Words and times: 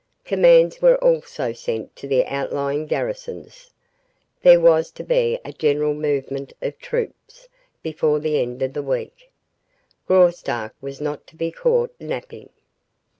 Commands 0.25 0.81
were 0.81 0.95
also 0.97 1.53
sent 1.53 1.95
to 1.95 2.07
the 2.07 2.25
outlying 2.25 2.87
garrisons. 2.87 3.69
There 4.41 4.59
was 4.59 4.89
to 4.93 5.03
be 5.03 5.39
a 5.45 5.53
general 5.53 5.93
movement 5.93 6.53
of 6.59 6.79
troops 6.79 7.47
before 7.83 8.17
the 8.17 8.41
end 8.41 8.63
of 8.63 8.73
the 8.73 8.81
week. 8.81 9.29
Graustark 10.07 10.73
was 10.81 11.01
not 11.01 11.27
to 11.27 11.35
be 11.35 11.51
caught 11.51 11.93
napping. 11.99 12.49